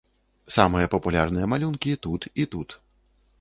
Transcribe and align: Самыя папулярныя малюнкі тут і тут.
Самыя 0.55 0.87
папулярныя 0.93 1.49
малюнкі 1.53 1.93
тут 2.07 2.27
і 2.45 2.47
тут. 2.57 2.69